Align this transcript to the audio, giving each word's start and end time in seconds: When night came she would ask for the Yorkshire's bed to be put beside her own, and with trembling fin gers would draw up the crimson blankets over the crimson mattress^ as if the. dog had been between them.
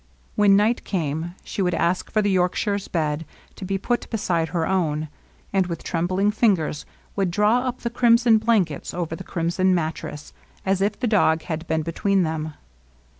When 0.35 0.55
night 0.55 0.83
came 0.83 1.35
she 1.43 1.61
would 1.61 1.75
ask 1.75 2.09
for 2.09 2.23
the 2.23 2.31
Yorkshire's 2.31 2.87
bed 2.87 3.23
to 3.55 3.63
be 3.63 3.77
put 3.77 4.09
beside 4.09 4.47
her 4.49 4.65
own, 4.65 5.09
and 5.53 5.67
with 5.67 5.83
trembling 5.83 6.31
fin 6.31 6.55
gers 6.55 6.87
would 7.15 7.29
draw 7.29 7.59
up 7.67 7.81
the 7.81 7.91
crimson 7.91 8.39
blankets 8.39 8.95
over 8.95 9.15
the 9.15 9.23
crimson 9.23 9.75
mattress^ 9.75 10.33
as 10.65 10.81
if 10.81 10.99
the. 10.99 11.05
dog 11.05 11.43
had 11.43 11.67
been 11.67 11.83
between 11.83 12.23
them. 12.23 12.55